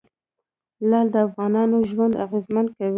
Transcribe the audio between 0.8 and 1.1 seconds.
لعل